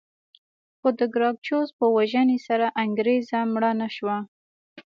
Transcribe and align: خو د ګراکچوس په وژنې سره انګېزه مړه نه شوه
خو 0.79 0.87
د 0.99 1.01
ګراکچوس 1.13 1.69
په 1.79 1.85
وژنې 1.95 2.37
سره 2.47 2.65
انګېزه 2.83 3.39
مړه 3.53 3.71
نه 3.81 3.87
شوه 3.95 4.17